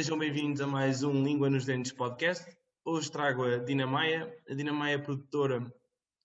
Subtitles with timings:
[0.00, 2.50] Sejam bem-vindos a mais um Língua nos Dentes podcast.
[2.86, 4.34] Hoje trago a Dina Maia.
[4.48, 5.70] A Dina Maia é produtora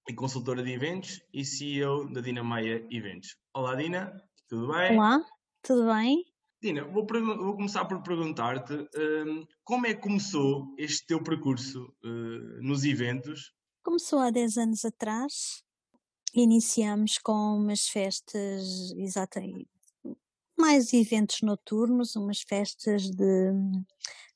[0.08, 3.36] e consultora de eventos e CEO da Dina Maia Eventos.
[3.54, 4.16] Olá, Dina,
[4.48, 4.98] tudo bem?
[4.98, 5.22] Olá,
[5.62, 6.24] tudo bem?
[6.64, 12.62] Dina, vou, vou começar por perguntar-te um, como é que começou este teu percurso uh,
[12.62, 13.52] nos eventos?
[13.84, 15.62] Começou há 10 anos atrás.
[16.34, 19.68] Iniciamos com umas festas, exatamente,
[20.58, 23.52] mais eventos noturnos, umas festas de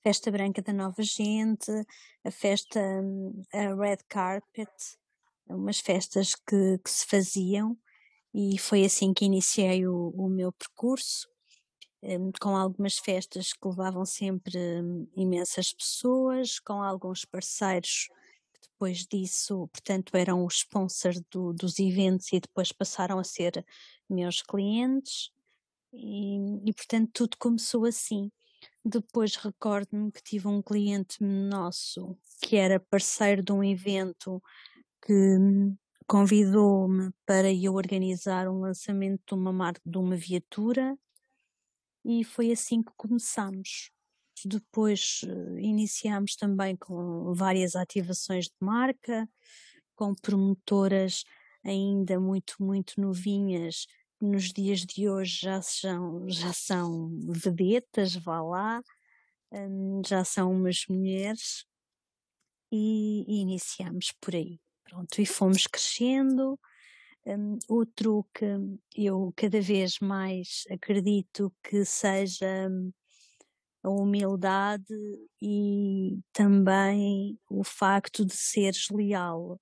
[0.04, 1.72] festa branca da nova gente,
[2.24, 2.80] a festa
[3.54, 4.70] a red carpet,
[5.48, 7.78] umas festas que, que se faziam
[8.34, 11.28] e foi assim que iniciei o, o meu percurso,
[12.04, 14.58] um, com algumas festas que levavam sempre
[15.16, 18.08] imensas pessoas, com alguns parceiros
[18.54, 23.66] que depois disso, portanto, eram os sponsors do, dos eventos e depois passaram a ser
[24.10, 25.32] meus clientes.
[25.94, 26.38] E,
[26.70, 28.32] e portanto tudo começou assim.
[28.84, 34.42] Depois recordo-me que tive um cliente nosso que era parceiro de um evento
[35.06, 35.38] que
[36.08, 40.98] convidou-me para eu organizar um lançamento de uma marca de uma viatura
[42.04, 43.92] e foi assim que começamos.
[44.46, 49.30] Depois uh, iniciamos também com várias ativações de marca,
[49.96, 51.24] com promotoras
[51.64, 53.86] ainda muito, muito novinhas
[54.22, 58.82] nos dias de hoje já são, já são vedetas, vá lá,
[59.52, 61.66] hum, já são umas mulheres
[62.72, 64.60] e, e, iniciamos por aí.
[64.84, 66.60] Pronto, e fomos crescendo.
[67.26, 68.46] Um, outro que
[68.96, 72.92] eu cada vez mais acredito que seja hum,
[73.84, 74.94] a humildade
[75.42, 79.60] e também o facto de seres leal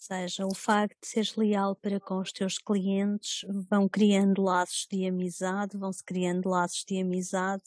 [0.00, 5.06] seja, o facto de seres leal para com os teus clientes vão criando laços de
[5.06, 7.64] amizade, vão-se criando laços de amizade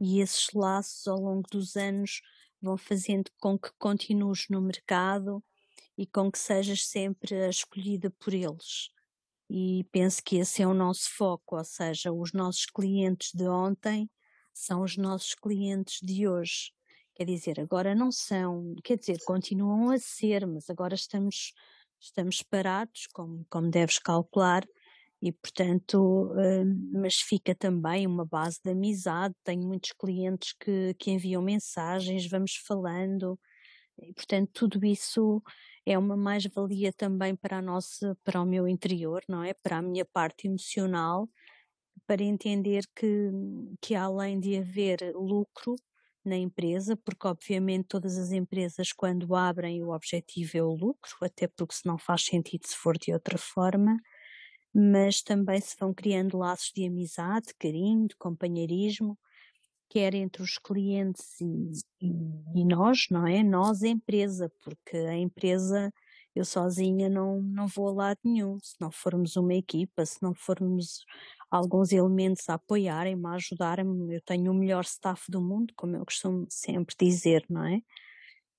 [0.00, 2.22] e esses laços ao longo dos anos
[2.60, 5.42] vão fazendo com que continues no mercado
[5.96, 8.90] e com que sejas sempre escolhida por eles.
[9.50, 14.10] E penso que esse é o nosso foco, ou seja, os nossos clientes de ontem
[14.54, 16.72] são os nossos clientes de hoje.
[17.18, 21.52] Quer dizer, agora não são, quer dizer, continuam a ser, mas agora estamos,
[21.98, 24.64] estamos parados, como, como deves calcular,
[25.20, 29.34] e portanto, hum, mas fica também uma base de amizade.
[29.42, 33.36] Tenho muitos clientes que, que enviam mensagens, vamos falando,
[34.00, 35.42] e portanto, tudo isso
[35.84, 39.54] é uma mais-valia também para a nossa, para o meu interior, não é?
[39.54, 41.28] Para a minha parte emocional,
[42.06, 43.30] para entender que,
[43.80, 45.76] que além de haver lucro,
[46.28, 51.48] na empresa, porque obviamente todas as empresas quando abrem o objetivo é o lucro, até
[51.48, 53.96] porque se não faz sentido se for de outra forma,
[54.72, 59.18] mas também se vão criando laços de amizade, de carinho, de companheirismo,
[59.88, 63.42] quer entre os clientes e, e, e nós, não é?
[63.42, 65.92] Nós, empresa, porque a empresa
[66.34, 68.58] eu sozinha não, não vou a lado nenhum.
[68.60, 71.04] Se não formos uma equipa, se não formos
[71.50, 76.04] alguns elementos a apoiarem-me, a ajudarem-me, eu tenho o melhor staff do mundo, como eu
[76.04, 77.80] costumo sempre dizer, não é?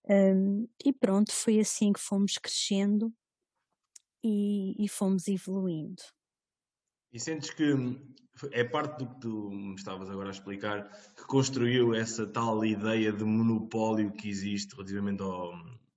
[0.10, 3.14] Um, e pronto, foi assim que fomos crescendo
[4.24, 6.02] e, e fomos evoluindo.
[7.14, 7.74] E sentes que
[8.52, 13.12] é parte do que tu me estavas agora a explicar que construiu essa tal ideia
[13.12, 15.54] de monopólio que existe relativamente ao,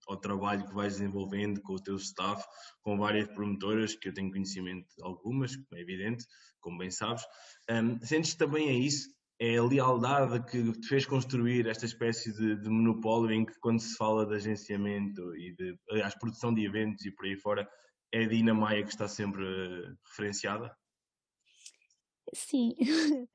[0.08, 2.44] ao trabalho que vais desenvolvendo com o teu staff,
[2.82, 6.24] com várias promotoras, que eu tenho conhecimento de algumas, como é evidente,
[6.60, 7.22] como bem sabes.
[7.70, 9.08] Um, sentes também é isso?
[9.40, 13.80] É a lealdade que te fez construir esta espécie de, de monopólio em que quando
[13.80, 17.68] se fala de agenciamento e de, aliás, produção de eventos e por aí fora,
[18.12, 19.44] é a Dina Maia que está sempre
[20.06, 20.70] referenciada?
[22.34, 22.74] Sim,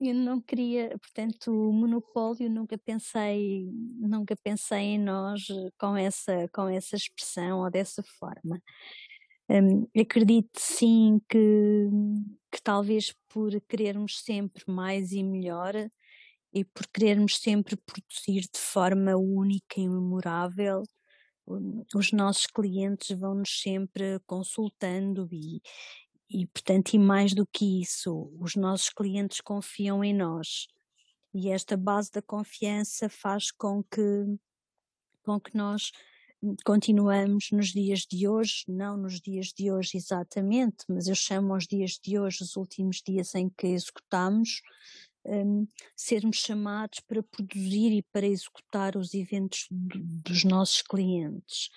[0.00, 3.68] eu não queria, portanto, o monopólio nunca pensei,
[3.98, 5.46] nunca pensei em nós
[5.78, 8.62] com essa, com essa expressão ou dessa forma.
[9.50, 11.88] Um, acredito sim que,
[12.52, 15.74] que talvez por querermos sempre mais e melhor
[16.52, 20.82] e por querermos sempre produzir de forma única e memorável,
[21.94, 25.62] os nossos clientes vão-nos sempre consultando e,
[26.30, 30.66] e, portanto, e mais do que isso, os nossos clientes confiam em nós.
[31.34, 34.24] E esta base da confiança faz com que,
[35.22, 35.92] com que nós
[36.64, 41.66] continuamos nos dias de hoje, não nos dias de hoje exatamente, mas eu chamo os
[41.66, 44.62] dias de hoje os últimos dias em que executamos,
[45.24, 45.66] um,
[45.96, 51.70] sermos chamados para produzir e para executar os eventos do, dos nossos clientes.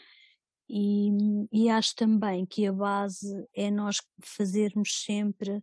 [0.73, 1.09] E,
[1.51, 5.61] e, acho também que a base é nós fazermos sempre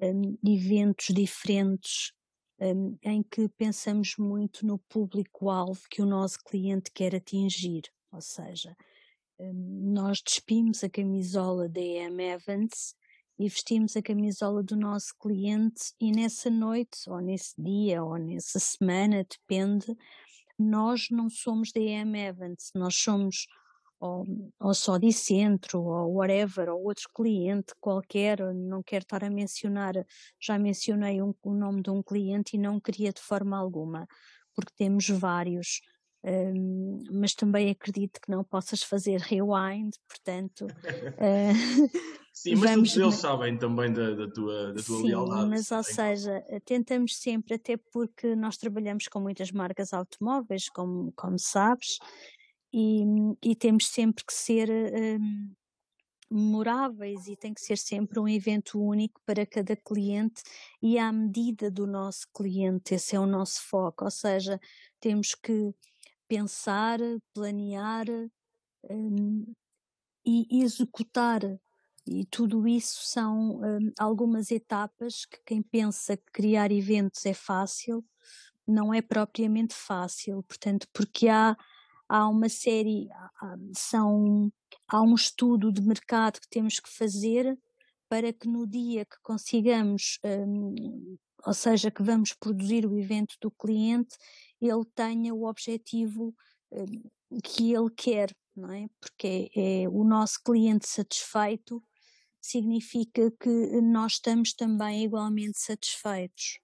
[0.00, 2.12] um, eventos diferentes
[2.60, 8.76] um, em que pensamos muito no público-alvo que o nosso cliente quer atingir, ou seja,
[9.40, 12.94] um, nós despimos a camisola da EM Evans
[13.36, 18.60] e vestimos a camisola do nosso cliente e nessa noite, ou nesse dia, ou nessa
[18.60, 19.96] semana, depende,
[20.56, 23.48] nós não somos da EM Evans, nós somos
[24.04, 24.26] ou,
[24.60, 29.94] ou só de centro, ou whatever, ou outro cliente qualquer, não quero estar a mencionar,
[30.40, 34.06] já mencionei um, o nome de um cliente e não queria de forma alguma,
[34.54, 35.80] porque temos vários,
[36.22, 40.66] um, mas também acredito que não possas fazer rewind, portanto.
[40.66, 42.96] uh, Sim, mas vamos...
[42.96, 45.50] eles sabem também da, da tua, da tua Sim, lealdade.
[45.50, 51.38] mas ou seja, tentamos sempre, até porque nós trabalhamos com muitas marcas automóveis, como, como
[51.38, 51.96] sabes,
[52.76, 53.04] e,
[53.40, 55.54] e temos sempre que ser um,
[56.28, 60.42] memoráveis e tem que ser sempre um evento único para cada cliente
[60.82, 64.60] e à medida do nosso cliente, esse é o nosso foco, ou seja,
[64.98, 65.72] temos que
[66.26, 66.98] pensar,
[67.32, 68.06] planear
[68.90, 69.44] um,
[70.26, 71.42] e executar.
[72.06, 78.04] E tudo isso são um, algumas etapas que quem pensa que criar eventos é fácil,
[78.66, 81.56] não é propriamente fácil, portanto, porque há
[82.08, 83.08] há uma série,
[83.74, 84.52] são,
[84.88, 87.58] há um estudo de mercado que temos que fazer
[88.08, 93.50] para que no dia que consigamos, um, ou seja, que vamos produzir o evento do
[93.50, 94.16] cliente,
[94.60, 96.34] ele tenha o objetivo
[96.70, 98.86] um, que ele quer, não é?
[99.00, 101.82] Porque é, é o nosso cliente satisfeito
[102.40, 106.60] significa que nós estamos também igualmente satisfeitos.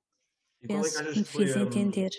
[0.63, 2.11] E Penso é que, que me fiz entender.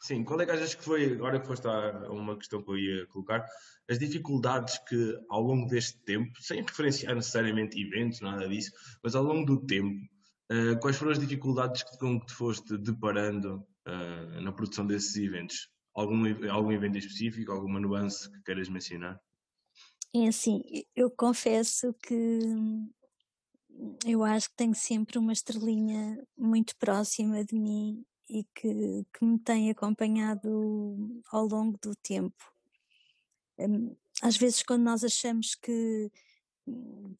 [0.00, 2.78] Sim, qual é que achas que foi, agora que foste a uma questão que eu
[2.78, 3.44] ia colocar,
[3.90, 8.70] as dificuldades que ao longo deste tempo, sem referenciar necessariamente eventos, nada disso,
[9.02, 9.98] mas ao longo do tempo,
[10.52, 15.68] uh, quais foram as dificuldades com que te foste deparando uh, na produção desses eventos?
[15.94, 19.20] Algum, algum evento específico, alguma nuance que queiras mencionar?
[20.14, 20.62] É assim,
[20.94, 22.40] eu confesso que
[24.06, 29.38] eu acho que tenho sempre uma estrelinha muito próxima de mim e que, que me
[29.38, 32.44] tem acompanhado ao longo do tempo.
[33.58, 36.10] Hum, às vezes, quando nós achamos que,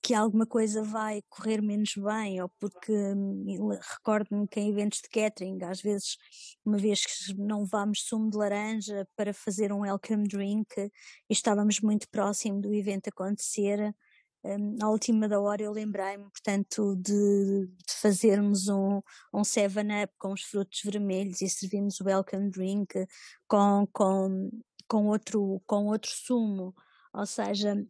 [0.02, 5.08] que alguma coisa vai correr menos bem, ou porque hum, recordo-me que em eventos de
[5.08, 6.16] catering, às vezes,
[6.64, 10.90] uma vez que não vamos sumo de laranja para fazer um welcome drink e
[11.30, 13.94] estávamos muito próximo do evento acontecer,
[14.44, 19.02] um, à última da hora eu lembrei-me, portanto, de, de, fazermos um,
[19.34, 23.06] um 7-up com os frutos vermelhos e servirmos o welcome drink
[23.48, 24.50] com, com,
[24.86, 26.74] com, outro, com outro sumo.
[27.12, 27.84] Ou seja,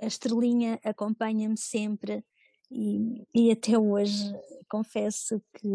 [0.00, 2.24] a estrelinha acompanha-me sempre
[2.70, 4.32] e, e até hoje
[4.68, 5.68] confesso que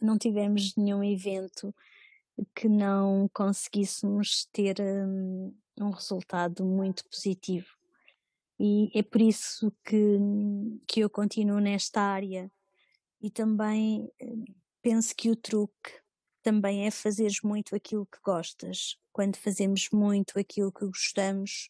[0.00, 1.74] não tivemos nenhum evento
[2.54, 7.75] que não conseguíssemos ter um, um resultado muito positivo
[8.58, 10.18] e é por isso que,
[10.88, 12.50] que eu continuo nesta área
[13.20, 14.26] e também eh,
[14.82, 16.00] penso que o truque
[16.42, 18.96] também é fazeres muito aquilo que gostas.
[19.12, 21.68] Quando fazemos muito aquilo que gostamos,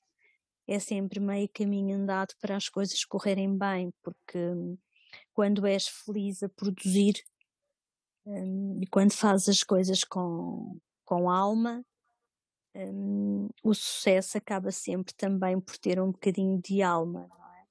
[0.69, 4.38] é sempre meio caminho andado para as coisas correrem bem, porque
[5.33, 7.14] quando és feliz a produzir
[8.26, 11.85] hum, e quando fazes as coisas com, com alma,
[12.76, 17.64] um, o sucesso acaba sempre também por ter um bocadinho de alma, não é?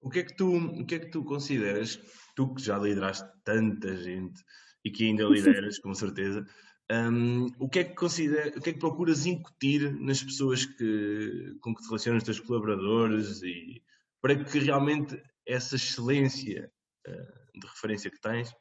[0.00, 2.00] O que é que tu, o que é que tu consideras,
[2.34, 4.42] tu que já lideraste tanta gente
[4.84, 6.46] e que ainda lideras, com certeza,
[6.90, 11.56] um, o que é que considera, o que é que procuras incutir nas pessoas que,
[11.60, 13.82] com que te relacionas, os teus colaboradores, e
[14.20, 16.70] para que realmente essa excelência
[17.06, 18.52] uh, de referência que tens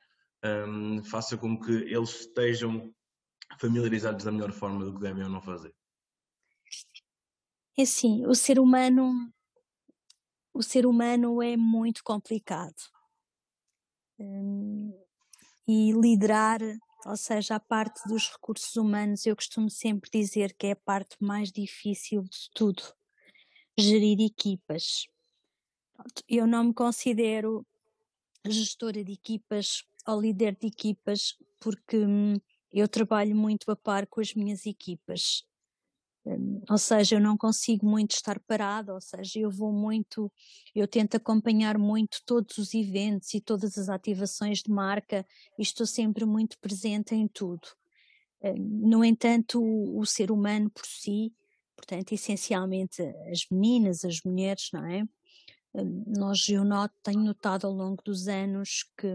[0.45, 2.93] um, faça com que eles estejam
[3.58, 5.74] familiarizados da melhor forma do que devem ou não fazer?
[7.77, 9.34] É assim, o ser humano,
[10.53, 12.75] o ser humano é muito complicado.
[14.20, 14.94] Hum,
[15.68, 16.60] e liderar,
[17.06, 21.15] ou seja, a parte dos recursos humanos, eu costumo sempre dizer que é a parte
[21.22, 22.84] mais difícil de tudo.
[23.77, 25.06] Gerir equipas.
[26.27, 27.65] Eu não me considero
[28.46, 32.39] gestora de equipas ou líder de equipas porque hum,
[32.71, 35.43] eu trabalho muito a par com as minhas equipas.
[36.25, 40.31] Hum, ou seja, eu não consigo muito estar parada, ou seja, eu vou muito,
[40.75, 45.25] eu tento acompanhar muito todos os eventos e todas as ativações de marca
[45.57, 47.67] e estou sempre muito presente em tudo.
[48.43, 51.33] Hum, no entanto, o, ser humano por si,
[51.75, 55.03] portanto, essencialmente as meninas, as mulheres, não é?
[55.73, 59.07] Hum, nós, eu noto, tenho notado ao longo dos anos que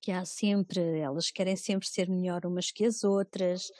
[0.00, 3.70] que há sempre, elas querem sempre ser melhor umas que as outras,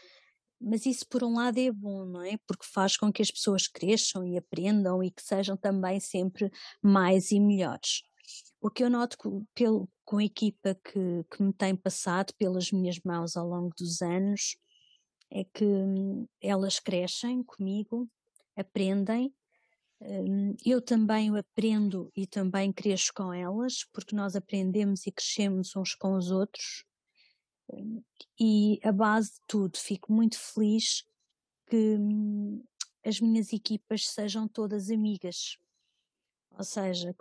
[0.60, 2.36] mas isso por um lado é bom, não é?
[2.46, 6.50] Porque faz com que as pessoas cresçam e aprendam e que sejam também sempre
[6.82, 8.02] mais e melhores.
[8.60, 12.72] O que eu noto com, pelo, com a equipa que, que me tem passado pelas
[12.72, 14.56] minhas mãos ao longo dos anos
[15.30, 18.08] é que hum, elas crescem comigo,
[18.56, 19.32] aprendem.
[20.00, 25.94] Hum, eu também aprendo e também cresço com elas, porque nós aprendemos e crescemos uns
[25.94, 26.84] com os outros.
[27.72, 28.02] Hum,
[28.40, 31.04] e a base de tudo, fico muito feliz
[31.68, 31.98] que
[33.04, 35.58] as minhas equipas sejam todas amigas.
[36.58, 37.14] Ou seja,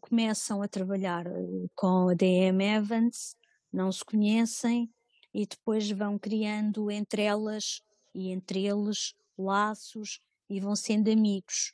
[0.00, 3.36] começam a trabalhar eh, com a DM Evans,
[3.72, 4.90] não se conhecem,
[5.34, 7.82] e depois vão criando entre elas
[8.14, 10.20] e entre eles laços
[10.50, 11.72] e vão sendo amigos.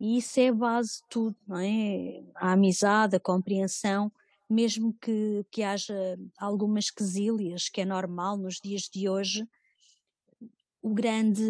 [0.00, 2.22] E isso é a base de tudo, não é?
[2.36, 4.12] A amizade, a compreensão,
[4.48, 9.46] mesmo que, que haja algumas quesílias, que é normal nos dias de hoje,
[10.80, 11.42] o grande,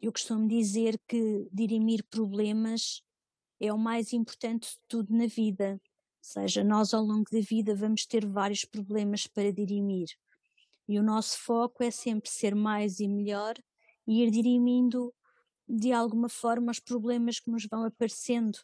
[0.00, 3.02] eu costumo dizer que dirimir problemas
[3.60, 5.80] é o mais importante de tudo na vida
[6.26, 10.08] seja, nós ao longo da vida vamos ter vários problemas para dirimir.
[10.88, 13.54] E o nosso foco é sempre ser mais e melhor
[14.06, 15.14] e ir dirimindo
[15.68, 18.58] de alguma forma os problemas que nos vão aparecendo.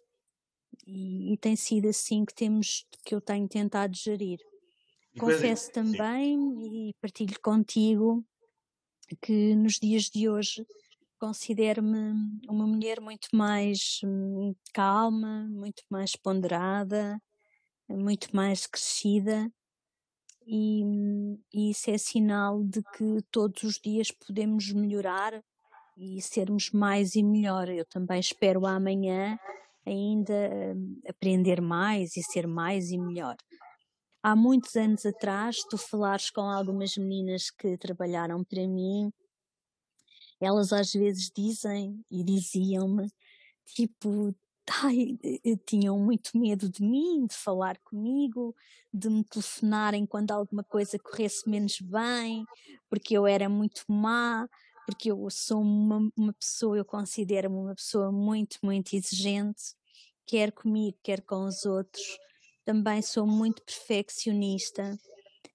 [0.86, 4.40] E, e tem sido assim que temos, que eu tenho tentado gerir.
[5.14, 6.88] E Confesso coisa, também sim.
[6.88, 8.24] e partilho contigo
[9.20, 10.66] que nos dias de hoje
[11.18, 12.14] considero-me
[12.48, 17.20] uma mulher muito mais hum, calma, muito mais ponderada,
[17.88, 19.52] muito mais crescida
[20.46, 20.82] e,
[21.52, 25.42] e isso é sinal de que todos os dias podemos melhorar
[25.96, 27.68] e sermos mais e melhor.
[27.68, 29.38] Eu também espero amanhã
[29.86, 30.32] ainda
[30.74, 33.36] hum, aprender mais e ser mais e melhor.
[34.22, 39.12] Há muitos anos atrás, tu falares com algumas meninas que trabalharam para mim,
[40.40, 43.08] elas às vezes dizem e diziam-me,
[43.66, 44.34] tipo,
[44.82, 45.18] ai,
[45.66, 48.54] tinham muito medo de mim, de falar comigo,
[48.92, 52.44] de me telefonarem quando alguma coisa corresse menos bem,
[52.88, 54.48] porque eu era muito má,
[54.86, 59.74] porque eu sou uma, uma pessoa, eu considero-me uma pessoa muito, muito exigente,
[60.26, 62.18] quer comigo, quer com os outros.
[62.64, 64.98] Também sou muito perfeccionista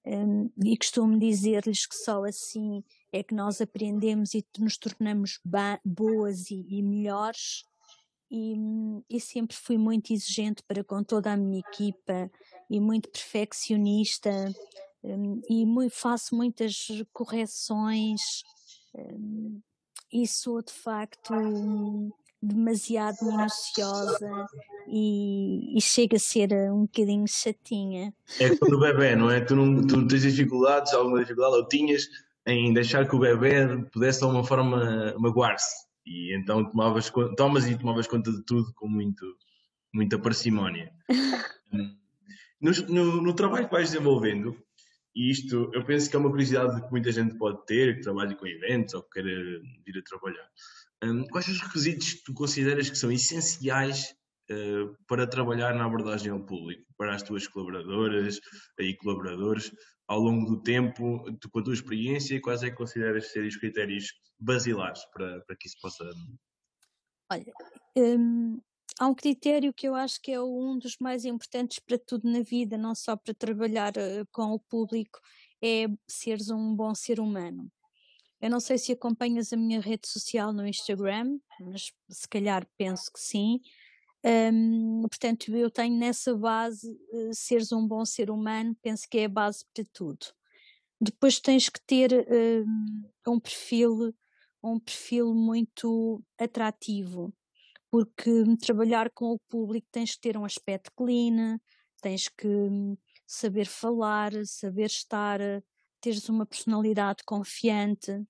[0.05, 5.39] um, e costumo dizer-lhes que só assim é que nós aprendemos e nos tornamos
[5.83, 7.63] boas e, e melhores
[8.29, 8.55] e,
[9.09, 12.29] e, sempre fui muito exigente para com toda a minha equipa
[12.69, 14.31] e muito perfeccionista
[15.03, 18.43] um, e muito, faço muitas correções
[18.97, 19.61] um,
[20.11, 22.11] e sou de facto um,
[22.41, 24.47] demasiado minuciosa
[24.87, 28.13] e, e, chega a ser um bocadinho chatinha.
[28.39, 29.41] É quando o bebê, não é?
[29.41, 32.07] Tu, não, tu tens dificuldades, alguma dificuldade ou tinhas
[32.45, 37.77] em deixar que o bebê pudesse de alguma forma magoar-se e então tomavas, tomas e
[37.77, 39.25] tomavas conta de tudo com muito,
[39.93, 40.91] muita parcimónia.
[42.61, 44.57] no, no, no, trabalho que vais desenvolvendo,
[45.17, 48.35] e isto eu penso que é uma curiosidade que muita gente pode ter, que trabalha
[48.35, 50.47] com eventos ou que queira vir a trabalhar.
[51.03, 54.15] Um, quais os requisitos que tu consideras que são essenciais
[54.51, 58.39] uh, para trabalhar na abordagem ao público, para as tuas colaboradoras
[58.79, 59.71] e colaboradores,
[60.07, 63.57] ao longo do tempo, tu, com a tua experiência, quais é que consideras serem os
[63.57, 66.05] critérios basilares para, para que isso possa.
[67.31, 67.53] Olha,
[67.97, 68.61] hum,
[68.99, 72.41] há um critério que eu acho que é um dos mais importantes para tudo na
[72.41, 75.19] vida, não só para trabalhar uh, com o público,
[75.61, 77.71] é seres um bom ser humano.
[78.39, 83.11] Eu não sei se acompanhas a minha rede social no Instagram, mas se calhar penso
[83.11, 83.59] que sim.
[84.23, 89.25] Um, portanto, eu tenho nessa base uh, seres um bom ser humano, penso que é
[89.25, 90.25] a base para tudo.
[90.99, 94.13] Depois tens que ter uh, um perfil,
[94.63, 97.33] um perfil muito atrativo,
[97.91, 98.29] porque
[98.61, 101.59] trabalhar com o público tens que ter um aspecto clean,
[102.01, 105.39] tens que hum, saber falar, saber estar,
[106.01, 108.25] teres uma personalidade confiante,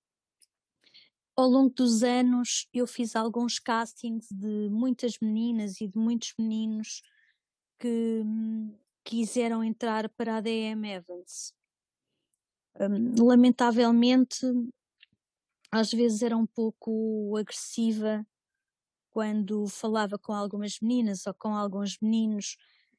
[1.37, 7.03] ao longo dos anos eu fiz alguns castings de muitas meninas e de muitos meninos
[7.79, 11.53] que hum, quiseram entrar para a DM Evans.
[13.19, 14.45] Lamentavelmente,
[15.71, 18.25] às vezes era um pouco agressiva
[19.17, 22.55] quando falava com algumas meninas ou com alguns meninos,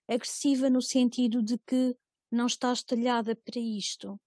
[0.08, 1.96] agressiva no sentido de que
[2.28, 4.20] não estás talhada para isto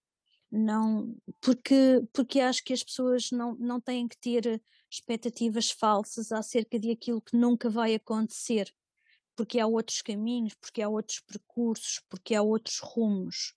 [0.50, 6.80] não porque porque acho que as pessoas não não têm que ter expectativas falsas acerca
[6.80, 8.74] de aquilo que nunca vai acontecer
[9.36, 13.54] porque há outros caminhos, porque há outros percursos, porque há outros rumos.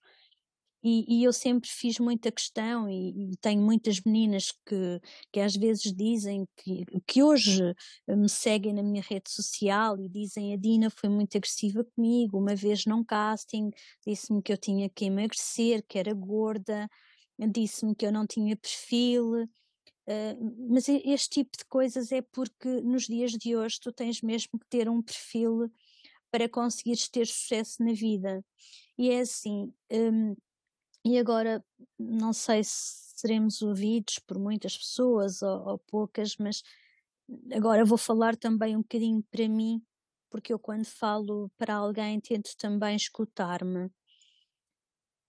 [0.87, 5.01] E, e, eu sempre fiz muita questão e, e, tenho muitas meninas que,
[5.31, 7.73] que às vezes dizem que, que hoje
[8.07, 12.55] me seguem na minha rede social e dizem a Dina foi muito agressiva comigo, uma
[12.55, 13.71] vez num casting
[14.05, 16.87] disse-me que eu tinha que emagrecer, que era gorda,
[17.51, 23.07] disse-me que eu não tinha perfil, uh, mas este tipo de coisas é porque nos
[23.07, 25.67] dias de hoje tu tens mesmo que ter um perfil
[26.29, 28.43] para conseguires ter sucesso na vida.
[28.97, 30.35] E é assim, um,
[31.05, 31.63] e agora,
[31.99, 36.63] não sei se seremos ouvidos por muitas pessoas ou, ou poucas, mas
[37.53, 39.85] agora vou falar também um bocadinho para mim,
[40.31, 43.91] porque eu quando falo para alguém tento também escutar-me.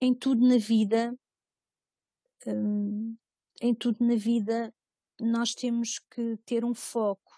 [0.00, 1.14] Em tudo na vida,
[2.46, 3.14] hum,
[3.60, 4.74] em tudo na vida,
[5.20, 7.32] nós temos que ter um foco,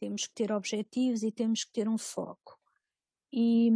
[0.00, 2.58] temos que ter objetivos e temos que ter um foco.
[3.32, 3.70] E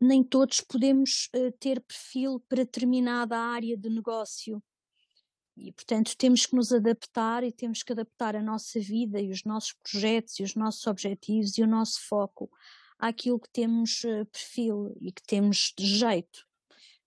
[0.00, 4.62] nem todos podemos uh, ter perfil para determinada área de negócio.
[5.56, 9.42] E, portanto, temos que nos adaptar e temos que adaptar a nossa vida e os
[9.44, 12.48] nossos projetos e os nossos objetivos e o nosso foco
[12.98, 16.46] àquilo que temos uh, perfil e que temos de jeito.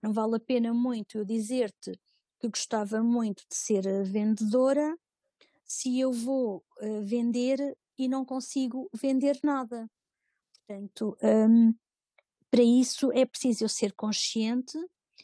[0.01, 1.91] Não vale a pena muito eu dizer-te
[2.39, 4.97] que gostava muito de ser eh, vendedora
[5.63, 9.87] se eu vou uh, vender e não consigo vender nada.
[10.67, 11.73] Portanto, um,
[12.51, 14.77] para isso é preciso eu ser consciente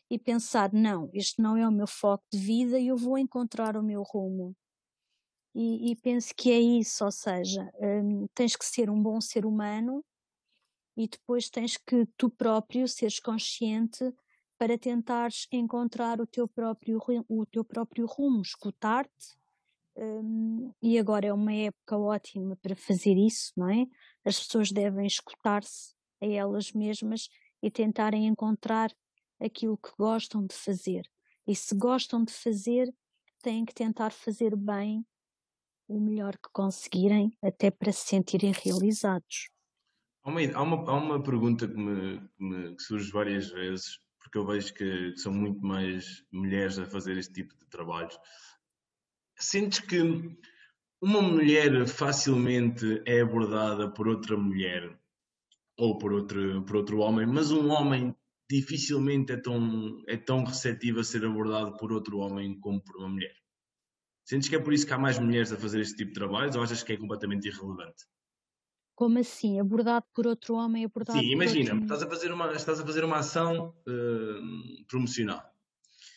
[0.10, 3.76] e pensar: não, este não é o meu foco de vida e eu vou encontrar
[3.76, 4.56] o meu rumo.
[5.54, 9.46] E, e penso que é isso, ou seja, hum, tens que ser um bom ser
[9.46, 10.04] humano
[10.96, 14.14] e depois tens que tu próprio seres consciente
[14.58, 19.36] para tentares encontrar o teu próprio, o teu próprio rumo, escutar-te.
[19.96, 23.88] Um, e agora é uma época ótima para fazer isso, não é?
[24.24, 27.30] As pessoas devem escutar-se a elas mesmas
[27.62, 28.92] e tentarem encontrar
[29.40, 31.10] aquilo que gostam de fazer.
[31.46, 32.94] E se gostam de fazer,
[33.42, 35.06] têm que tentar fazer bem
[35.88, 39.50] o melhor que conseguirem, até para se sentirem realizados.
[40.24, 44.00] Há uma, há uma, há uma pergunta que me, que me que surge várias vezes,
[44.20, 48.20] porque eu vejo que são muito mais mulheres a fazer este tipo de trabalhos.
[49.40, 50.02] Sentes que
[51.02, 55.00] uma mulher facilmente é abordada por outra mulher
[55.78, 58.16] ou por outro, por outro homem, mas um homem
[58.50, 63.10] dificilmente é tão, é tão receptivo a ser abordado por outro homem como por uma
[63.10, 63.36] mulher.
[64.26, 66.56] Sentes que é por isso que há mais mulheres a fazer este tipo de trabalhos
[66.56, 68.06] ou achas que é completamente irrelevante?
[68.96, 69.60] Como assim?
[69.60, 71.86] Abordado por outro homem, abordado Sim, imagina, outro...
[71.86, 75.44] estás, a fazer uma, estás a fazer uma ação uh, promocional.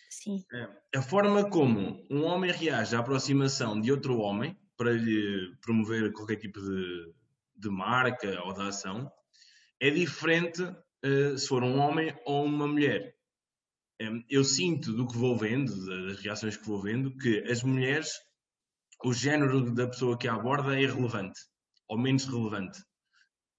[0.08, 0.42] Sim.
[0.52, 6.12] É, a forma como um homem reage à aproximação de outro homem para lhe promover
[6.12, 7.12] qualquer tipo de,
[7.56, 9.10] de marca ou de ação
[9.80, 13.14] é diferente uh, se for um homem ou uma mulher.
[14.00, 18.12] Um, eu sinto do que vou vendo, das reações que vou vendo, que as mulheres,
[19.04, 21.40] o género da pessoa que aborda é irrelevante,
[21.88, 22.80] ou menos relevante.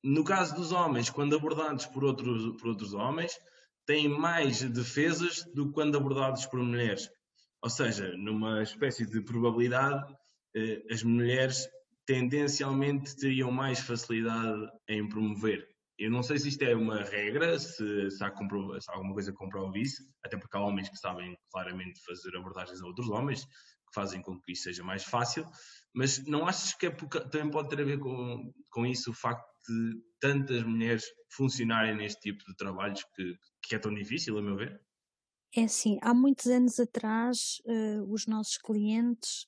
[0.03, 3.37] No caso dos homens, quando abordados por outros, por outros homens,
[3.85, 7.07] têm mais defesas do que quando abordados por mulheres.
[7.63, 10.03] Ou seja, numa espécie de probabilidade,
[10.55, 11.67] eh, as mulheres
[12.05, 15.70] tendencialmente teriam mais facilidade em promover.
[16.01, 19.31] Eu não sei se isto é uma regra, se, se, há, se há, alguma coisa
[19.31, 23.45] que comprova isso, até porque há homens que sabem claramente fazer abordagens a outros homens,
[23.45, 25.47] que fazem com que isso seja mais fácil,
[25.93, 29.13] mas não achas que é porque, também pode ter a ver com, com isso o
[29.13, 34.41] facto de tantas mulheres funcionarem neste tipo de trabalhos que, que é tão difícil, a
[34.41, 34.81] meu ver?
[35.53, 39.45] É assim, há muitos anos atrás, uh, os nossos clientes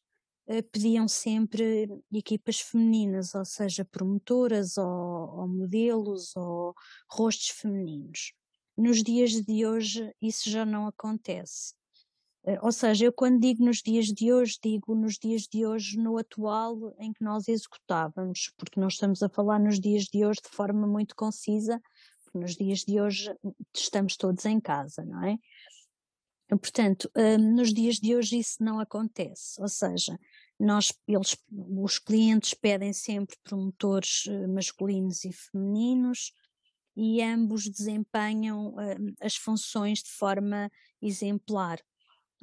[0.71, 6.73] pediam sempre equipas femininas, ou seja, promotoras ou, ou modelos ou
[7.09, 8.33] rostos femininos.
[8.77, 11.73] Nos dias de hoje isso já não acontece.
[12.45, 15.97] Eh, ou seja, eu quando digo nos dias de hoje, digo nos dias de hoje
[15.97, 20.41] no atual em que nós executávamos, porque nós estamos a falar nos dias de hoje
[20.43, 21.81] de forma muito concisa,
[22.23, 23.33] porque nos dias de hoje
[23.73, 25.37] estamos todos em casa, não é?
[26.49, 30.19] Portanto, eh, nos dias de hoje isso não acontece, ou seja,
[30.59, 36.31] nós, eles, os clientes pedem sempre promotores eh, masculinos e femininos
[36.95, 41.79] e ambos desempenham uh, as funções de forma exemplar.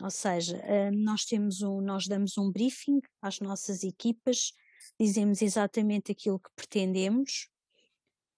[0.03, 4.53] Ou seja, uh, nós temos um, nós damos um briefing às nossas equipas,
[4.99, 7.49] dizemos exatamente aquilo que pretendemos.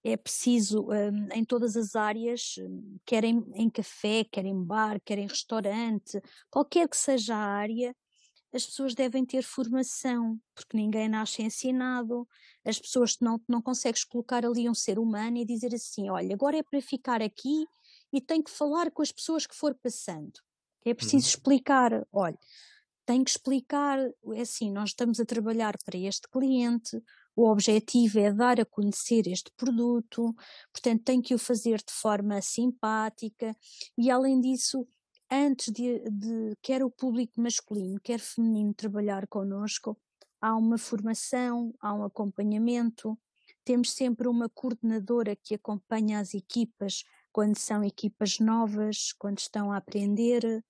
[0.04, 2.56] É preciso um, em todas as áreas,
[3.06, 7.94] quer em, em café, quer em bar, quer em restaurante, qualquer que seja a área,
[8.52, 12.28] as pessoas devem ter formação, porque ninguém nasce ensinado,
[12.64, 16.58] as pessoas não, não consegues colocar ali um ser humano e dizer assim, olha, agora
[16.58, 17.64] é para ficar aqui
[18.12, 20.32] e tem que falar com as pessoas que for passando.
[20.84, 21.30] É preciso uhum.
[21.30, 22.38] explicar, olha,
[23.06, 23.98] tem que explicar,
[24.34, 27.00] é assim, nós estamos a trabalhar para este cliente,
[27.34, 30.34] o objetivo é dar a conhecer este produto,
[30.72, 33.56] portanto tem que o fazer de forma simpática
[33.96, 34.86] e além disso
[35.30, 39.98] antes de, de, quer o público masculino, quer feminino trabalhar connosco,
[40.40, 43.18] há uma formação, há um acompanhamento,
[43.64, 49.78] temos sempre uma coordenadora que acompanha as equipas quando são equipas novas, quando estão a
[49.78, 50.62] aprender.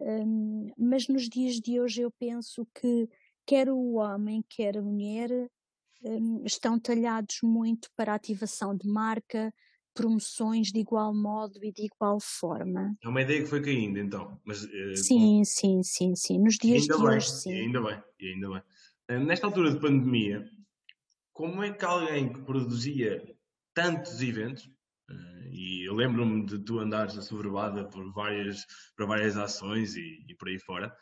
[0.00, 3.08] Um, mas nos dias de hoje eu penso que
[3.44, 5.50] quer o homem, quer a mulher
[6.02, 9.52] um, estão talhados muito para a ativação de marca,
[9.94, 12.96] promoções de igual modo e de igual forma.
[13.02, 14.40] É uma ideia que foi caindo, então.
[14.44, 16.38] Mas, uh, sim, sim, sim, sim.
[16.38, 17.52] Nos dias de bem, hoje, sim.
[17.52, 18.62] ainda bem, ainda bem.
[19.10, 20.48] Uh, nesta altura de pandemia,
[21.32, 23.22] como é que alguém que produzia
[23.74, 24.66] tantos eventos,
[25.10, 30.34] uh, e eu lembro-me de tu andares assoberbada por várias, para várias ações e, e,
[30.36, 30.94] por aí fora,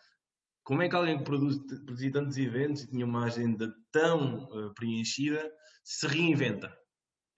[0.67, 5.49] como é que alguém que produz, produzia tantos eventos e tinha uma agenda tão preenchida
[5.85, 6.77] se reinventa?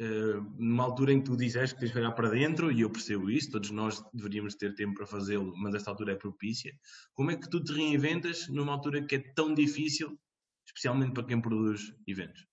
[0.00, 2.90] Uh, numa altura em que tu dizes que tens que olhar para dentro, e eu
[2.90, 6.72] percebo isso, todos nós deveríamos ter tempo para fazê-lo, mas esta altura é propícia.
[7.12, 10.18] Como é que tu te reinventas numa altura que é tão difícil,
[10.66, 12.46] especialmente para quem produz eventos?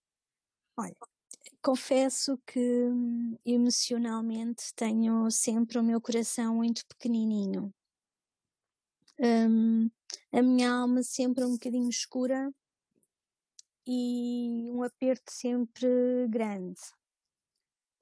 [0.78, 0.96] Olha,
[1.62, 7.74] confesso que hum, emocionalmente tenho sempre o meu coração muito pequenininho.
[9.18, 9.90] Um,
[10.32, 12.52] a minha alma sempre um bocadinho escura
[13.88, 15.88] e um aperto sempre
[16.30, 16.82] grande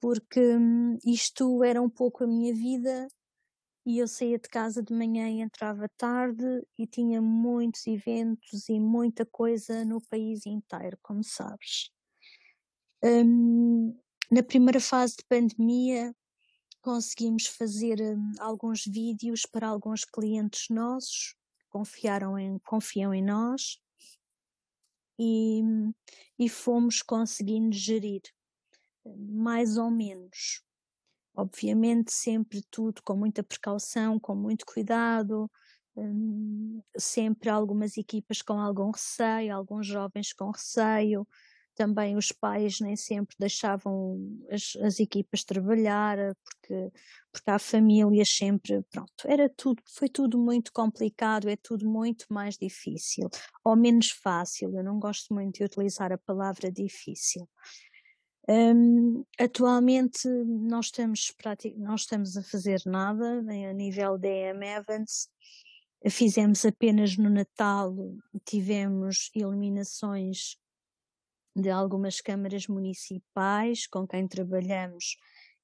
[0.04, 3.08] porque hum, isto era um pouco a minha vida
[3.86, 6.44] e eu saía de casa de manhã e entrava tarde
[6.78, 11.90] e tinha muitos eventos e muita coisa no país inteiro, como sabes.
[13.02, 13.98] Um,
[14.30, 16.14] na primeira fase de pandemia
[16.82, 21.34] conseguimos fazer um, alguns vídeos para alguns clientes nossos,
[21.74, 23.80] confiaram em, confiam em nós
[25.18, 25.60] e,
[26.38, 28.22] e fomos conseguindo gerir
[29.04, 30.62] mais ou menos.
[31.36, 35.50] Obviamente, sempre tudo com muita precaução, com muito cuidado,
[35.96, 41.26] hum, sempre algumas equipas com algum receio, alguns jovens com receio,
[41.74, 44.18] também os pais nem sempre deixavam
[44.50, 46.90] as, as, equipas trabalhar porque
[47.32, 52.56] porque há famílias sempre pronto era tudo foi tudo muito complicado é tudo muito mais
[52.56, 53.28] difícil
[53.64, 57.48] ou menos fácil eu não gosto muito de utilizar a palavra difícil
[58.48, 61.32] um, atualmente não estamos,
[61.76, 65.28] não estamos a fazer nada a nível da EM Evans.
[66.10, 67.94] Fizemos apenas no Natal,
[68.44, 70.58] tivemos eliminações
[71.54, 75.16] de algumas câmaras municipais com quem trabalhamos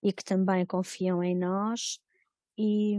[0.03, 1.99] e que também confiam em nós
[2.57, 2.97] e,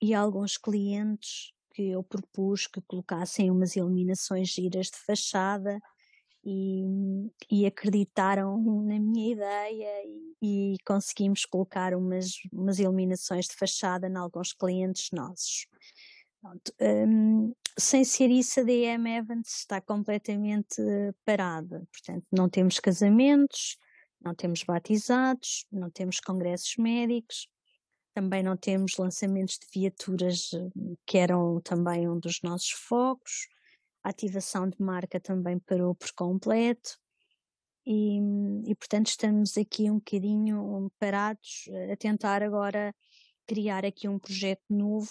[0.00, 5.80] e alguns clientes que eu propus que colocassem umas eliminações giras de fachada
[6.44, 6.84] e,
[7.50, 10.06] e acreditaram na minha ideia
[10.42, 15.66] e, e, conseguimos colocar umas, umas iluminações de fachada em alguns clientes nossos.
[16.40, 20.80] Pronto, um, sem ser isso, a DM Evans está completamente
[21.24, 21.86] parada.
[21.92, 23.76] Portanto, não temos casamentos,
[24.20, 27.48] não temos batizados, não temos congressos médicos,
[28.14, 30.50] também não temos lançamentos de viaturas,
[31.06, 33.48] que eram também um dos nossos focos
[34.02, 36.98] a ativação de marca também parou por completo
[37.86, 38.18] e,
[38.66, 42.94] e portanto estamos aqui um bocadinho parados a tentar agora
[43.46, 45.10] criar aqui um projeto novo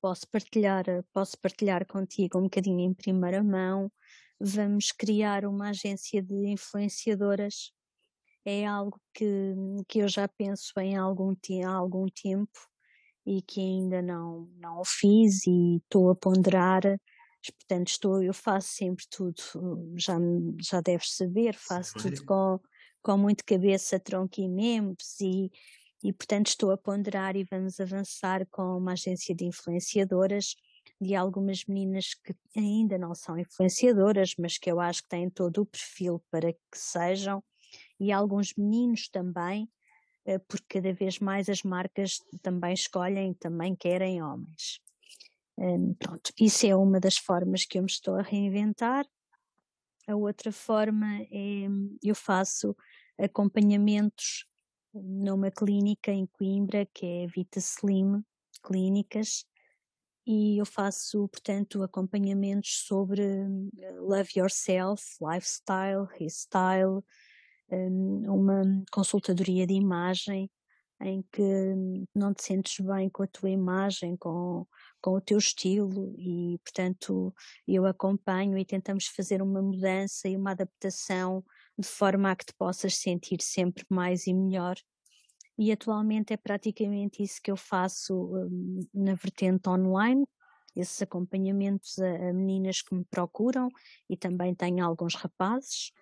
[0.00, 3.90] posso partilhar, posso partilhar contigo um bocadinho em primeira mão.
[4.40, 7.72] Vamos criar uma agência de influenciadoras.
[8.44, 9.54] É algo que,
[9.88, 11.34] que eu já penso em algum,
[11.64, 12.58] há algum tempo
[13.26, 16.82] e que ainda não, não o fiz e estou a ponderar
[17.50, 19.42] portanto estou, eu faço sempre tudo,
[19.96, 20.18] já,
[20.60, 22.10] já deves saber, faço Sim.
[22.10, 22.60] tudo com,
[23.02, 25.50] com muito cabeça, tronco e membros e,
[26.02, 30.56] e portanto estou a ponderar e vamos avançar com uma agência de influenciadoras
[31.00, 35.62] de algumas meninas que ainda não são influenciadoras, mas que eu acho que têm todo
[35.62, 37.42] o perfil para que sejam,
[37.98, 39.68] e alguns meninos também,
[40.26, 44.80] eh, porque cada vez mais as marcas também escolhem, também querem homens.
[45.56, 49.06] Um, pronto, isso é uma das formas que eu me estou a reinventar.
[50.06, 51.66] A outra forma é
[52.02, 52.74] eu faço
[53.18, 54.46] acompanhamentos
[54.92, 58.22] numa clínica em Coimbra, que é Vita Slim
[58.62, 59.44] Clínicas,
[60.26, 67.02] e eu faço, portanto, acompanhamentos sobre eh, love yourself, lifestyle, hairstyle,
[67.70, 70.50] hum, uma consultadoria de imagem
[71.02, 71.74] em que
[72.14, 74.66] não te sentes bem com a tua imagem, com,
[75.00, 77.34] com o teu estilo e, portanto,
[77.66, 81.42] eu acompanho e tentamos fazer uma mudança e uma adaptação
[81.80, 84.76] de forma a que te possas sentir sempre mais e melhor.
[85.58, 90.24] E atualmente é praticamente isso que eu faço um, na vertente online,
[90.74, 93.68] esses acompanhamentos a, a, meninas que me procuram
[94.08, 95.92] e também tenho alguns rapazes.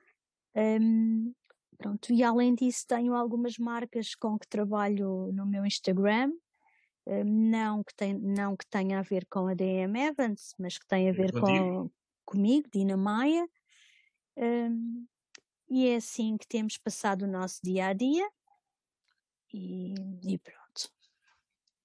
[0.54, 1.32] Um,
[1.76, 6.30] pronto, e além disso tenho algumas marcas com que trabalho no meu Instagram,
[7.06, 10.86] um, não, que tem, não que tenha a ver com a DM Evans, mas que
[10.86, 11.90] tem a ver com,
[12.24, 13.48] comigo, Dina Maia.
[14.36, 15.04] Um,
[15.68, 18.28] e é assim que temos passado o nosso dia a dia.
[19.52, 20.58] E, e pronto.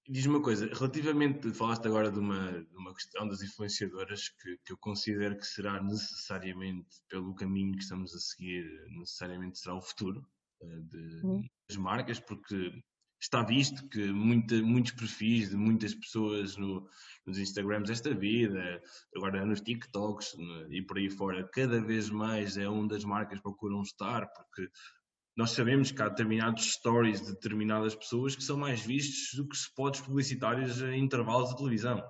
[0.08, 4.74] Diz-me uma coisa, relativamente, falaste agora de uma, de uma questão das influenciadoras que, que,
[4.74, 8.66] eu considero que será necessariamente, pelo caminho que estamos a seguir,
[8.98, 10.26] necessariamente será o futuro
[10.62, 11.48] uh, de, uhum.
[11.70, 12.84] das marcas, porque
[13.24, 16.88] está visto que muita, muitos perfis de muitas pessoas no,
[17.26, 18.82] nos Instagrams desta vida,
[19.16, 20.36] agora nos TikToks
[20.70, 24.70] e por aí fora, cada vez mais é onde as marcas procuram estar, porque
[25.38, 29.56] nós sabemos que há determinados stories de determinadas pessoas que são mais vistos do que
[29.56, 32.04] spots publicitários em intervalos de televisão,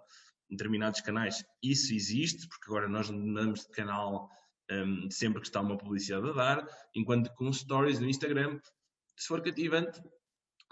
[0.50, 1.46] em determinados canais.
[1.62, 4.30] Isso existe, porque agora nós mudamos de canal
[4.72, 8.60] um, sempre que está uma publicidade a dar, enquanto com stories no Instagram,
[9.16, 10.02] se for cativante,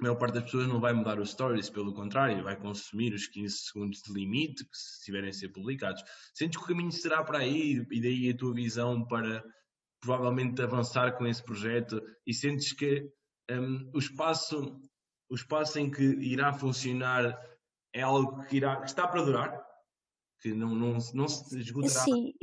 [0.01, 3.27] a maior parte das pessoas não vai mudar os stories, pelo contrário, vai consumir os
[3.27, 6.03] 15 segundos de limite que se tiverem a ser publicados.
[6.33, 7.85] Sentes que o caminho será para aí?
[7.91, 9.43] E daí a tua visão para
[9.99, 12.01] provavelmente avançar com esse projeto?
[12.25, 13.07] E sentes que
[13.51, 14.81] um, o espaço
[15.29, 17.39] o espaço em que irá funcionar
[17.93, 19.63] é algo que, irá, que está para durar?
[20.41, 22.03] Que não, não, não se esgotará?
[22.03, 22.33] Sim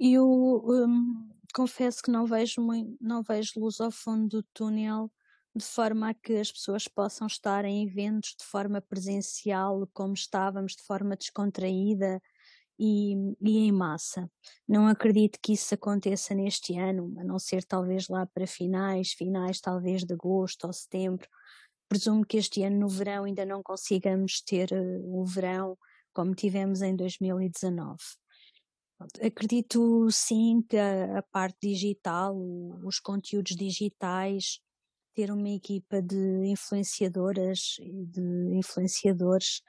[0.00, 0.26] eu
[0.64, 5.10] um, confesso que não vejo muito, não vejo luz ao fundo do túnel
[5.54, 10.76] de forma a que as pessoas possam estar em eventos de forma presencial como estávamos
[10.76, 12.20] de forma descontraída
[12.78, 14.30] e, e em massa.
[14.66, 19.60] Não acredito que isso aconteça neste ano, a não ser talvez lá para finais, finais
[19.60, 21.28] talvez de agosto ou setembro.
[21.88, 25.76] Presumo que este ano no verão ainda não consigamos ter uh, o verão
[26.12, 27.98] como tivemos em 2019.
[29.22, 32.36] Acredito sim que a, a parte digital,
[32.84, 34.60] os conteúdos digitais,
[35.14, 39.62] ter uma equipa de influenciadoras e de influenciadores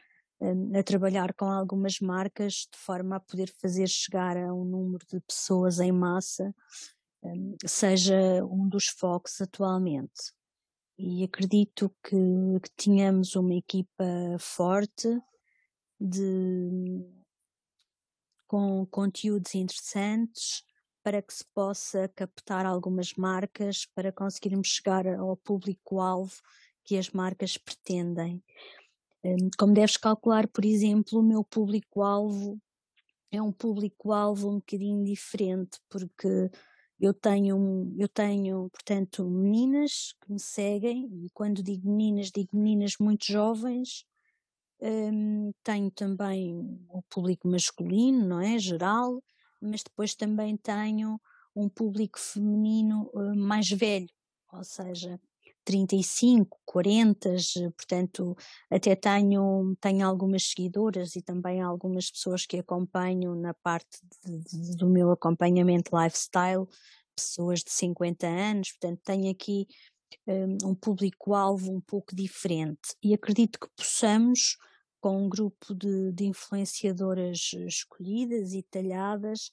[0.73, 5.19] a trabalhar com algumas marcas de forma a poder fazer chegar a um número de
[5.21, 6.53] pessoas em massa,
[7.65, 10.33] seja um dos focos atualmente.
[10.97, 12.15] E acredito que,
[12.63, 14.03] que tínhamos uma equipa
[14.39, 15.07] forte
[15.99, 17.05] de,
[18.47, 20.63] com conteúdos interessantes
[21.03, 26.35] para que se possa captar algumas marcas para conseguirmos chegar ao público-alvo
[26.83, 28.43] que as marcas pretendem.
[29.23, 32.59] Hum, como deves calcular, por exemplo, o meu público-alvo
[33.31, 36.49] é um público-alvo um bocadinho diferente, porque
[36.99, 42.95] eu tenho, eu tenho, portanto, meninas que me seguem, e quando digo meninas, digo meninas
[42.99, 44.05] muito jovens.
[44.79, 46.55] Um, tenho também
[46.89, 48.57] o público masculino, não é?
[48.57, 49.23] Geral,
[49.61, 51.19] mas depois também tenho
[51.55, 54.09] um público feminino uh, mais velho,
[54.51, 55.19] ou seja,
[55.63, 57.35] 35, 40,
[57.77, 58.35] portanto,
[58.69, 64.75] até tenho, tenho algumas seguidoras e também algumas pessoas que acompanham na parte de, de,
[64.75, 66.67] do meu acompanhamento lifestyle,
[67.15, 69.67] pessoas de 50 anos, portanto, tenho aqui
[70.27, 72.95] um, um público-alvo um pouco diferente.
[73.03, 74.57] E acredito que possamos,
[75.01, 79.51] com um grupo de, de influenciadoras escolhidas e talhadas,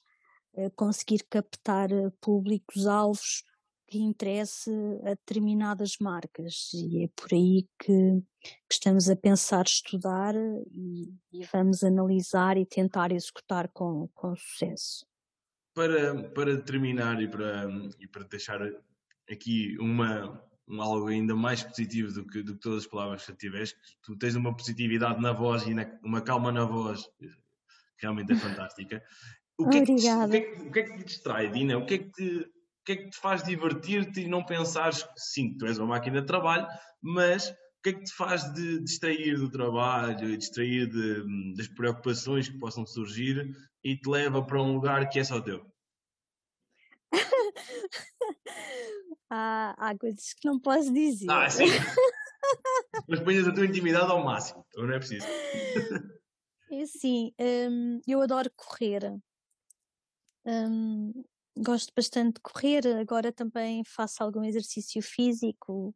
[0.75, 3.43] conseguir captar uh, públicos-alvos
[3.87, 4.69] que interesse
[5.03, 11.43] a determinadas marcas e é por aí que, que estamos a pensar estudar e, e,
[11.51, 15.07] vamos analisar e tentar executar com, com sucesso.
[15.73, 17.67] Para, para terminar e para,
[17.99, 18.61] e para deixar
[19.27, 23.33] aqui uma, um algo ainda mais positivo do que, do que todas as palavras que
[23.35, 27.09] tiveste, tu tens uma positividade na voz e na, uma calma na voz
[27.97, 29.03] realmente é fantástica.
[29.57, 30.37] O que, Obrigada.
[30.37, 31.77] É que, o, que é que, o que é que te distrai, Dina?
[31.77, 32.51] O que é que te,
[32.85, 36.21] que é que te faz divertir-te e não pensares que sim, tu és uma máquina
[36.21, 36.67] de trabalho,
[37.01, 41.67] mas o que é que te faz de distrair do trabalho e distrair de, das
[41.67, 45.65] preocupações que possam surgir e te leva para um lugar que é só teu?
[49.29, 51.29] há, há coisas que não posso dizer.
[51.29, 51.65] Ah, sim.
[53.07, 55.25] mas ponhas a tua intimidade ao máximo, então não é preciso.
[56.71, 59.19] É assim, hum, eu adoro correr.
[60.45, 61.11] Hum,
[61.57, 65.95] gosto bastante de correr, agora também faço algum exercício físico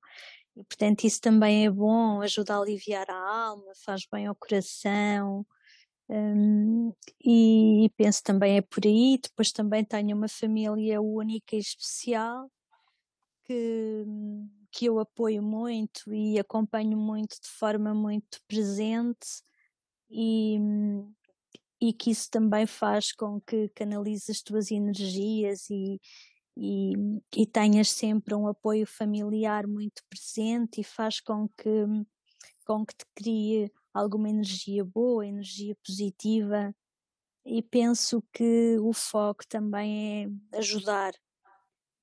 [0.56, 5.46] e, portanto, isso também é bom, ajuda a aliviar a alma, faz bem ao coração.
[6.10, 6.92] Hum,
[7.24, 9.18] e, penso também é por aí.
[9.22, 12.50] Depois também tenho uma família única e especial
[13.46, 14.06] que,
[14.72, 19.28] que eu apoio muito e acompanho muito de forma muito presente
[20.10, 20.60] e,
[21.82, 26.00] e que isso também faz com que canalize as tuas energias e,
[26.58, 26.94] e,
[27.36, 31.86] e tenhas sempre um apoio familiar muito presente e faz com que,
[32.66, 36.76] com que te crie alguma energia boa, energia positiva.
[37.46, 41.14] E penso que o foco também é ajudar.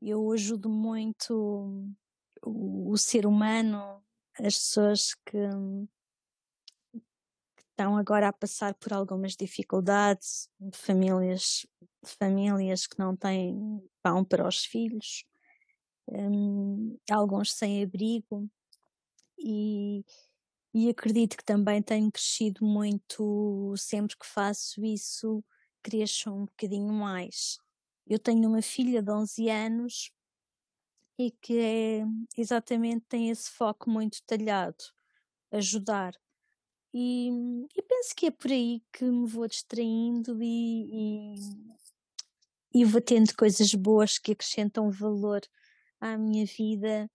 [0.01, 1.95] Eu ajudo muito
[2.43, 4.03] o, o ser humano,
[4.39, 5.39] as pessoas que,
[7.81, 11.67] estão agora a passar por algumas dificuldades, famílias,
[12.05, 15.25] famílias que não têm pão para os filhos,
[16.07, 18.47] um, alguns sem abrigo,
[19.39, 20.05] e,
[20.73, 25.45] e acredito que também tenho crescido muito sempre que faço isso,
[25.83, 27.59] cresço um bocadinho mais.
[28.07, 30.13] Eu tenho uma filha de 11 anos
[31.19, 32.05] e que é
[32.37, 34.85] exatamente tem esse foco muito detalhado,
[35.53, 36.15] ajudar.
[36.95, 37.29] E,
[37.77, 41.35] e penso que é por aí que me vou distraindo e,
[42.75, 45.41] e, e vou tendo coisas boas que acrescentam valor
[46.01, 47.11] à minha vida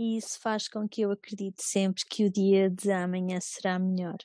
[0.00, 4.16] e isso faz com que eu acredite sempre que o dia de amanhã será melhor.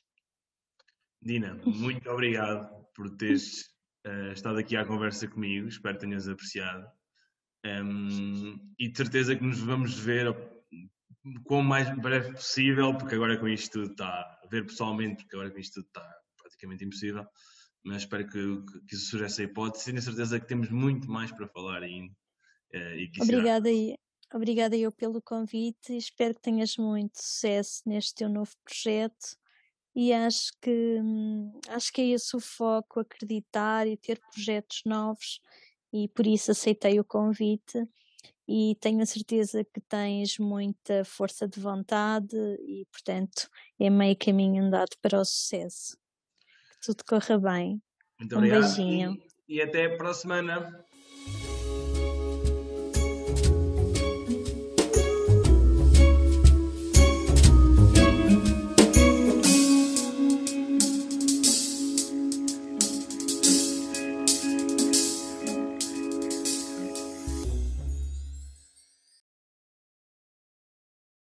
[1.21, 3.63] Dina, muito obrigado por teres
[4.07, 6.87] uh, estado aqui à conversa comigo, espero que tenhas apreciado.
[7.65, 10.33] Um, e de certeza que nos vamos ver
[11.49, 15.59] o mais breve possível, porque agora com isto tudo está, ver pessoalmente, porque agora com
[15.59, 17.27] isto tudo está praticamente impossível,
[17.83, 21.49] mas espero que, que surja essa hipótese e tenho certeza que temos muito mais para
[21.49, 22.13] falar ainda.
[22.73, 23.97] Uh, Obrigada aí.
[24.35, 29.37] Obrigada eu pelo convite e espero que tenhas muito sucesso neste teu novo projeto
[29.95, 30.99] e acho que
[31.69, 35.39] acho que é esse o foco, acreditar e ter projetos novos
[35.93, 37.87] e por isso aceitei o convite
[38.45, 44.65] e tenho a certeza que tens muita força de vontade e portanto é meio caminho
[44.65, 45.97] andado para o sucesso.
[46.71, 47.81] Que tudo corra bem.
[48.19, 49.17] Muito um obrigado beijinho.
[49.47, 50.84] E, e até para a semana.